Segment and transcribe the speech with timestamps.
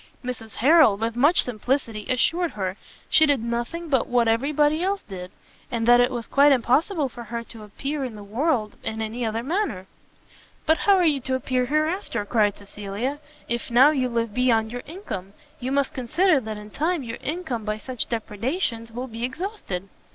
[0.25, 2.75] Mrs Harrel, with much simplicity, assured her
[3.07, 5.29] she did nothing but what every body else did,
[5.69, 9.23] and that it was quite impossible for her to appear in the world in any
[9.23, 9.85] other manner.
[10.65, 14.81] "But how are you to appear hereafter?" cried Cecilia, "if now you live beyond your
[14.87, 19.87] income, you must consider that in time your income by such depredations will be exhausted."